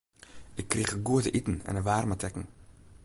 [0.53, 2.47] Ik krige goed te iten en in waarme tekken.